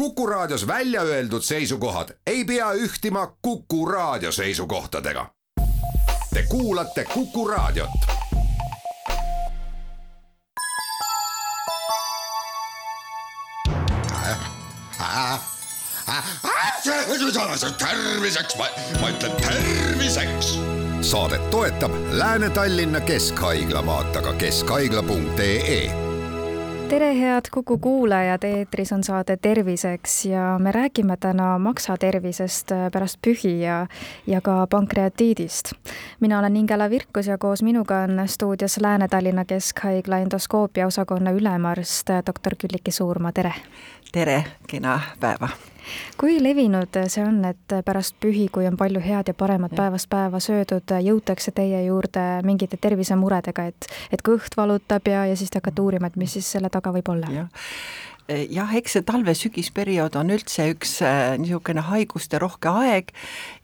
[0.00, 5.26] Kuku Raadios välja öeldud seisukohad ei pea ühtima Kuku Raadio seisukohtadega.
[6.34, 7.90] Te kuulate Kuku Raadiot.
[17.78, 18.56] terviseks,
[19.00, 20.58] ma ütlen terviseks.
[21.00, 26.09] saadet toetab Lääne-Tallinna Keskhaigla, vaata ka keskhaigla.ee
[26.90, 33.18] tere, head Kuku kuulajad, eetris on saade Terviseks ja me räägime täna maksatervisest äh, pärast
[33.26, 33.86] pühi ja,
[34.26, 35.72] ja ka pankreatiidist.
[36.20, 42.22] mina olen Ingela Virkus ja koos minuga on stuudios Lääne-Tallinna Keskhaigla endoskoopia osakonna ülemarst äh,
[42.26, 43.54] doktor Külliki Suurma, tere!
[44.12, 45.48] Tere, kena päeva!
[46.20, 50.38] kui levinud see on, et pärast pühi, kui on palju head ja paremat päevast päeva
[50.42, 55.82] söödud, jõutakse teie juurde mingite tervisemuredega, et, et kõht valutab ja, ja siis te hakkate
[55.82, 57.46] uurima, et mis siis selle taga võib olla?
[58.50, 63.10] Jah, eks see talve-sügisperiood on üldse üks äh, niisugune haigusterohke aeg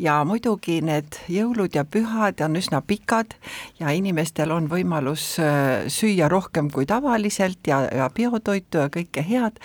[0.00, 3.36] ja muidugi need jõulud ja pühad on üsna pikad
[3.80, 9.60] ja inimestel on võimalus äh, süüa rohkem kui tavaliselt ja, ja biotoitu ja kõike head,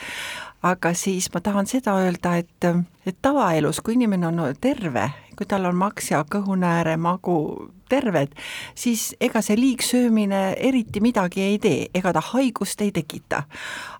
[0.66, 2.70] aga siis ma tahan seda öelda, et,
[3.08, 7.40] et tavaelus, kui inimene on terve, kui tal on maks ja kõhunääre, magu
[7.90, 8.34] terved,
[8.76, 13.44] siis ega see liigsöömine eriti midagi ei tee, ega ta haigust ei tekita.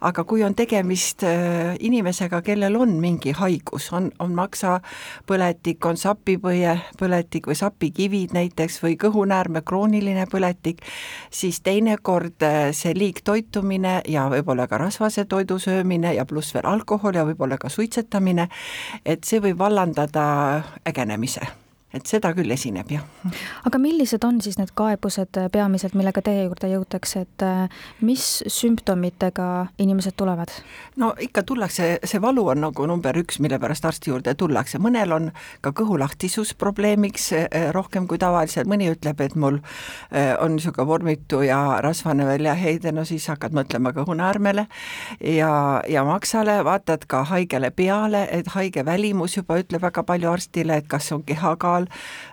[0.02, 6.78] aga kui on tegemist äh, inimesega, kellel on mingi haigus, on, on maksapõletik, on sapipõie
[7.00, 10.84] põletik või sapikivid näiteks või kõhunäärme krooniline põletik,
[11.32, 17.20] siis teinekord äh, see liigtoitumine ja võib-olla ka rasvase toidu söömine ja pluss veel alkohol
[17.20, 18.50] ja võib-olla ka suitsetamine,
[19.06, 20.30] et see võib vallandada
[20.88, 21.50] ägenemise
[21.94, 23.06] et seda küll esineb, jah.
[23.66, 28.26] aga millised on siis need kaebused äh, peamiselt, millega teie juurde jõutakse, et äh, mis
[28.46, 29.50] sümptomitega
[29.82, 30.54] inimesed tulevad?
[31.02, 35.16] no ikka tullakse, see valu on nagu number üks, mille pärast arsti juurde tullakse, mõnel
[35.16, 35.32] on
[35.66, 39.60] ka kõhulahtisus probleemiks äh, rohkem kui tavaliselt, mõni ütleb, et mul
[40.40, 44.66] on niisugune vormitu ja rasvane väljaheide, no siis hakkad mõtlema kõhunaarmele
[45.36, 45.52] ja,
[45.90, 50.88] ja maksale, vaatad ka haigele peale, et haige välimus juba ütleb väga palju arstile, et
[50.90, 51.88] kas on kehakaal, osakaal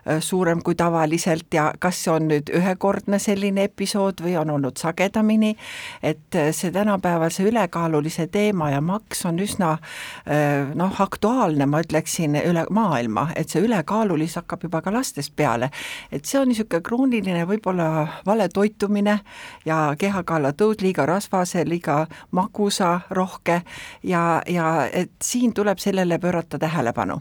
[0.07, 4.77] äh, suurem kui tavaliselt ja kas see on nüüd ühekordne selline episood või on olnud
[4.79, 5.57] sagedamini,
[6.03, 9.79] et äh, see tänapäeval, see ülekaalulise teema ja maks on üsna
[10.27, 15.71] äh, noh, aktuaalne, ma ütleksin, üle maailma, et see ülekaalulis hakkab juba ka lastest peale.
[16.13, 19.21] et see on niisugune krooniline võib-olla vale toitumine
[19.67, 23.63] ja kehakaala tõud liiga rasvase, liiga magusa, rohke
[24.03, 27.21] ja, ja et siin tuleb sellele pöörata tähelepanu.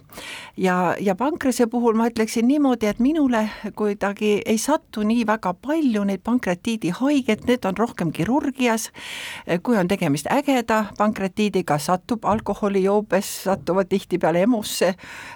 [0.58, 6.04] ja, ja pankrase puhul ma ütleksin niimoodi, et minule kuidagi ei satu nii väga palju
[6.08, 8.86] neid pankratiidi haiget, need on rohkem kirurgias,
[9.64, 14.94] kui on tegemist ägeda pankratiidiga, satub alkoholijoobes, satuvad tihtipeale EMO-sse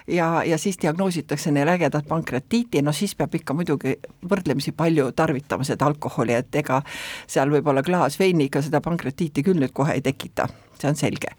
[0.08, 3.98] ja, ja siis diagnoositakse neile ägedat pankratiiti, no siis peab ikka muidugi
[4.30, 6.80] võrdlemisi palju tarvitama seda alkoholi, et ega
[7.26, 10.48] seal võib-olla klaas veiniga seda pankratiiti küll nüüd kohe ei tekita
[10.80, 11.34] see on selge.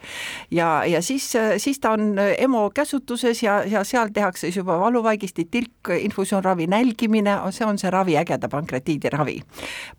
[0.51, 5.45] ja, ja siis, siis ta on EMO käsutuses ja, ja seal tehakse siis juba valuvaigisti,
[5.51, 9.39] tilk, infusioonravi, nälgimine, see on see ravi, ägeda pankratiidi ravi.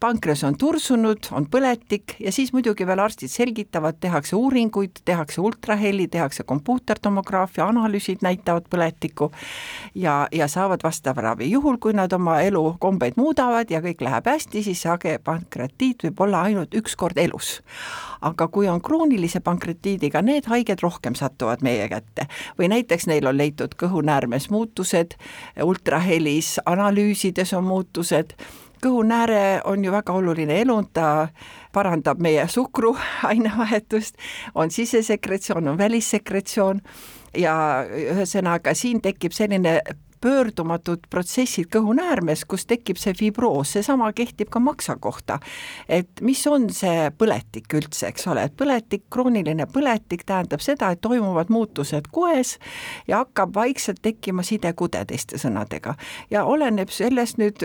[0.01, 6.09] pankreas on tursunud, on põletik ja siis muidugi veel arstid selgitavad, tehakse uuringuid, tehakse ultraheli,
[6.09, 9.31] tehakse kompuutertomograafia, analüüsid näitavad põletikku
[9.95, 11.51] ja, ja saavad vastava ravi.
[11.51, 16.43] juhul, kui nad oma elukombeid muudavad ja kõik läheb hästi, siis age pankratiit võib olla
[16.49, 17.61] ainult üks kord elus
[18.23, 18.81] aga kui on
[19.33, 22.27] kroonilise pankratiidiga, need haiged rohkem satuvad meie kätte.
[22.59, 25.17] Või näiteks neil on leitud kõhunäärmes muutused,
[25.63, 28.35] ultrahelis, analüüsides on muutused,
[28.83, 31.29] kõhunääre on ju väga oluline elund, ta
[31.73, 34.17] parandab meie suhkruainevahetust,
[34.55, 36.81] on sisesekretsioon, on välissekretsioon.
[37.33, 39.81] Ja ühesõnaga siin tekib selline
[40.23, 45.39] pöördumatud protsessid kõhunäärmes, kus tekib see fibroos, seesama kehtib ka maksa kohta.
[45.89, 51.01] et mis on see põletik üldse, eks ole, et põletik, krooniline põletik tähendab seda, et
[51.01, 52.59] toimuvad muutused koes
[53.09, 55.95] ja hakkab vaikselt tekkima sidekude teiste sõnadega.
[56.31, 57.65] ja oleneb sellest nüüd,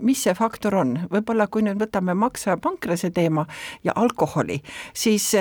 [0.00, 3.46] mis see faktor on, võib-olla kui nüüd võtame maksa ja pankrase teema
[3.84, 4.62] ja alkoholi,
[4.94, 5.34] siis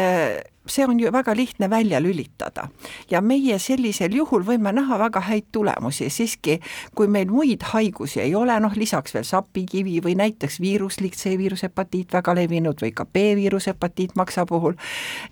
[0.68, 2.68] see on ju väga lihtne välja lülitada.
[3.12, 6.60] Ja meie sellisel juhul võime näha väga häid tulemusi, siiski
[6.96, 12.36] kui meil muid haigusi ei ole, noh lisaks veel sapikivi või näiteks viiruslik C-viirushepatiit väga
[12.36, 14.74] levinud või ka B-viirushepatiit maksa puhul,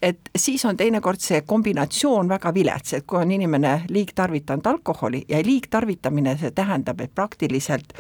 [0.02, 5.42] et siis on teinekord see kombinatsioon väga vilets, et kui on inimene liigtarvitanud alkoholi ja
[5.46, 7.94] liigtarvitamine, see tähendab, et praktiliselt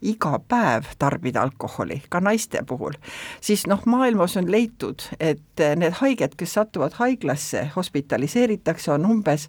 [0.00, 2.96] iga päev tarbida alkoholi, ka naiste puhul,
[3.44, 9.48] siis noh, maailmas on leitud, et need haiged, kes satuvad satuvad haiglasse, hospitaliseeritakse, on umbes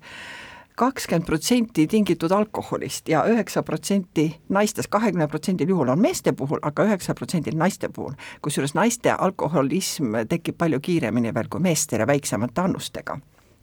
[0.76, 6.84] kakskümmend protsenti tingitud alkoholist ja üheksa protsenti naistest, kahekümne protsendil juhul on meeste puhul, aga
[6.84, 8.14] üheksa protsendil naiste puhul.
[8.42, 13.20] kusjuures naiste alkoholism tekib palju kiiremini veel kui meestel ja väiksemate annustega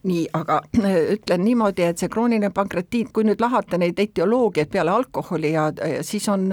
[0.09, 4.93] nii, aga äh, ütlen niimoodi, et see krooniline pankreatiit, kui nüüd lahata neid etioloogiaid peale
[4.95, 5.69] alkoholi ja
[6.07, 6.51] siis on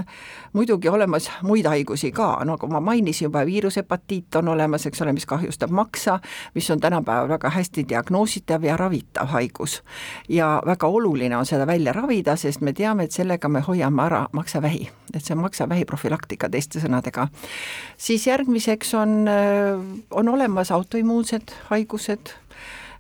[0.54, 5.28] muidugi olemas muid haigusi ka, nagu ma mainisin juba, viirushepatiit on olemas, eks ole, mis
[5.30, 6.20] kahjustab maksa,
[6.56, 9.82] mis on tänapäeval väga hästi diagnoositav ja ravitav haigus.
[10.30, 14.26] ja väga oluline on seda välja ravida, sest me teame, et sellega me hoiame ära
[14.32, 17.28] maksavähi, et see on maksavähi profülaktika teiste sõnadega.
[17.98, 19.80] siis järgmiseks on, äh,
[20.12, 22.36] on olemas autoimmuunsed haigused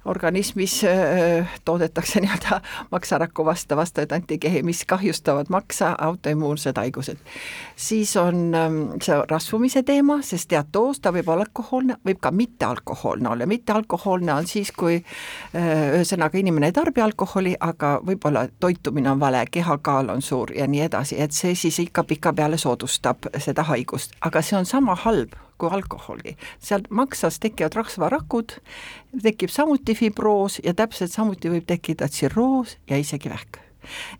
[0.05, 2.61] organismis äh, toodetakse nii-öelda
[2.91, 7.17] maksaraku vastu vastavaid antikehi, mis kahjustavad maksa, autoimmuunsed haigused.
[7.75, 13.29] siis on ähm, see rasvumise teema, sest diatoos, ta võib olla alkohoolne, võib ka mittealkohoolne
[13.29, 19.19] olla, mittealkohoolne on siis, kui äh, ühesõnaga inimene ei tarbi alkoholi, aga võib-olla toitumine on
[19.19, 24.15] vale, kehakaal on suur ja nii edasi, et see siis ikka pikapeale soodustab seda haigust,
[24.21, 26.35] aga see on sama halb kui alkoholi.
[26.59, 28.57] seal maksas tekivad rasvarakud,
[29.23, 33.61] tekib samuti fibroos ja täpselt samuti võib tekkida tsirroos ja isegi vähk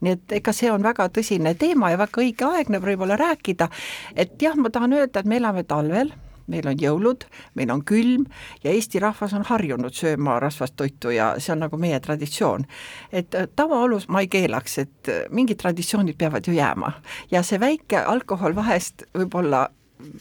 [0.01, 3.69] nii et ega see on väga tõsine teema ja väga õigeaegne võib-olla rääkida,
[4.15, 6.11] et jah, ma tahan öelda, et me elame talvel,
[6.51, 7.25] meil on jõulud,
[7.57, 8.27] meil on külm
[8.63, 12.65] ja Eesti rahvas on harjunud sööma rasvast toitu ja see on nagu meie traditsioon.
[13.11, 16.93] et tavaolus ma ei keelaks, et mingid traditsioonid peavad ju jääma
[17.31, 19.69] ja see väike alkohol vahest võib-olla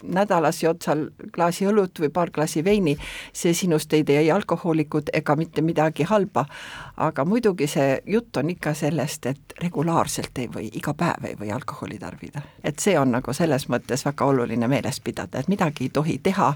[0.03, 1.05] nädalas jood seal
[1.35, 2.95] klaasi õlut või paar klaasi veini,
[3.33, 6.45] see sinust ei tee ei alkohoolikut ega mitte midagi halba.
[6.97, 11.51] aga muidugi see jutt on ikka sellest, et regulaarselt ei või, iga päev ei või
[11.51, 12.41] alkoholi tarbida.
[12.63, 16.53] et see on nagu selles mõttes väga oluline meeles pidada, et midagi ei tohi teha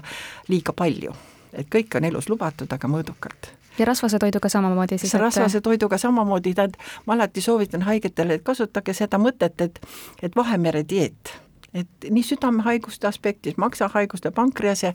[0.48, 1.12] liiga palju.
[1.52, 5.14] et kõik on elus lubatud, aga mõõdukalt ja rasvase toiduga samamoodi siis?
[5.14, 9.80] rasvase toiduga samamoodi, tähendab, ma alati soovitan haigetele, et kasutage seda mõtet, et,
[10.22, 11.36] et Vahemere dieet
[11.74, 14.94] et nii südamehaiguste aspektis, maksahaiguste, pankrease,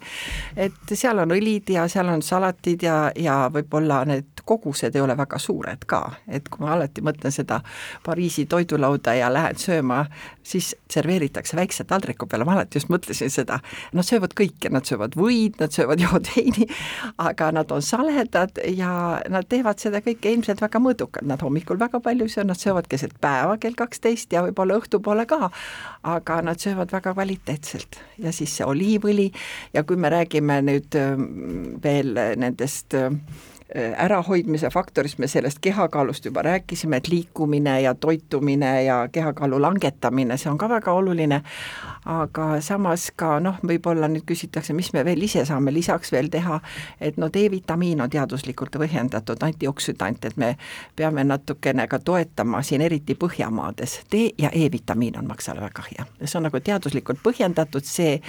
[0.58, 5.18] et seal on õlid ja seal on salatid ja, ja võib-olla need kogused ei ole
[5.18, 7.62] väga suured ka, et kui ma alati mõtlen seda
[8.06, 10.04] Pariisi toidulauda ja lähen sööma,
[10.46, 13.60] siis serveeritakse väikse taldriku peale, ma alati just mõtlesin seda,
[13.96, 16.68] nad söövad kõike, nad söövad võid, nad söövad joodveini,
[17.22, 18.92] aga nad on saledad ja
[19.32, 22.90] nad teevad seda kõike ilmselt väga mõõdukalt, nad hommikul väga palju ei söö, nad söövad
[22.92, 25.50] keset päeva kell kaksteist ja võib-olla õhtupoole ka,
[26.16, 28.00] aga nad söövad väga kvaliteetselt.
[28.22, 29.32] Ja siis see oliivõli.
[29.74, 33.12] Ja kui me räägime nüüd ähm, veel nendest äh,
[33.74, 40.52] ärahoidmise faktorist me sellest kehakaalust juba rääkisime, et liikumine ja toitumine ja kehakaalu langetamine, see
[40.52, 41.42] on ka väga oluline,
[42.06, 46.60] aga samas ka noh, võib-olla nüüd küsitakse, mis me veel ise saame lisaks veel teha,
[47.02, 50.52] et no D-vitamiin on teaduslikult põhjendatud antioksüdant, et me
[50.96, 56.06] peame natukene ka toetama siin eriti Põhjamaades, D ja E-vitamiin on maksale väga hea.
[56.22, 58.20] see on nagu teaduslikult põhjendatud, see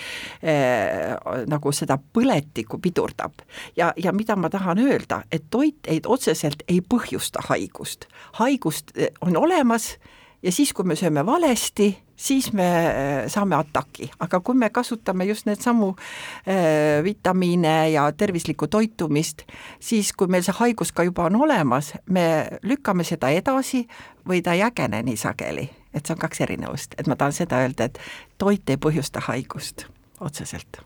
[0.43, 1.12] eh,
[1.47, 3.44] nagu seda põletikku pidurdab.
[3.77, 8.06] ja, ja mida ma tahan öelda, et toit ei, otseselt ei põhjusta haigust.
[8.40, 9.96] haigust eh, on olemas
[10.43, 15.26] ja siis, kui me sööme valesti, siis me äh, saame ataki, aga kui me kasutame
[15.28, 19.44] just neid samu äh, vitamiine ja tervislikku toitumist,
[19.81, 22.26] siis kui meil see haigus ka juba on olemas, me
[22.62, 23.87] lükkame seda edasi
[24.28, 27.62] või ta ei ägene nii sageli, et see on kaks erinevust, et ma tahan seda
[27.64, 28.00] öelda, et
[28.38, 29.88] toit ei põhjusta haigust
[30.21, 30.83] otseselt.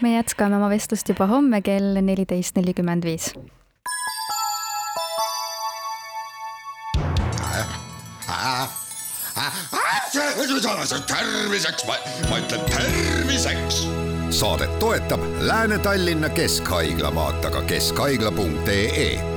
[0.00, 3.32] Me jätkame oma vestlust juba homme kell neliteist nelikümmend viis.
[11.06, 11.84] terviseks,
[12.30, 13.86] ma ütlen terviseks.
[14.30, 19.31] saadet toetab Lääne-Tallinna Keskhaigla, vaata ka keskhaigla.ee